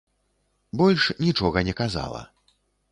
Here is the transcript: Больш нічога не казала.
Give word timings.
Больш 0.81 1.03
нічога 1.29 1.67
не 1.69 1.73
казала. 1.85 2.21